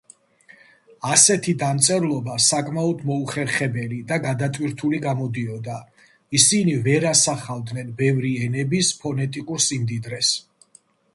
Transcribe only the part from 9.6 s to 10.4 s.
სიმდიდრეს.